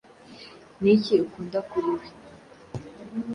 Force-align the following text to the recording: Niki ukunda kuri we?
Niki 0.81 1.13
ukunda 1.25 1.59
kuri 1.69 1.89
we? 1.97 2.07